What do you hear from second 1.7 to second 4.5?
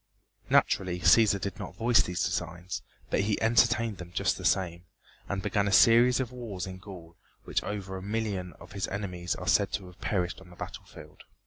voice these designs, but he entertained them just the